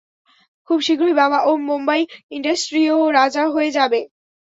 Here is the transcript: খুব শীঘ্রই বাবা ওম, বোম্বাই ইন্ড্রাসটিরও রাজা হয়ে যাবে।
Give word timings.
খুব 0.69 0.79
শীঘ্রই 0.81 1.15
বাবা 1.17 1.37
ওম, 1.43 1.61
বোম্বাই 1.67 2.01
ইন্ড্রাসটিরও 2.31 2.99
রাজা 3.19 3.43
হয়ে 3.47 3.71
যাবে। 3.77 3.99